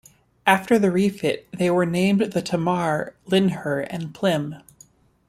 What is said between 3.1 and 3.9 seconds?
"Lynher"